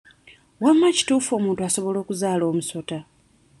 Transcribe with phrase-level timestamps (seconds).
[0.63, 2.97] Wamma kituufu omuntu asobola okuzaala omusota?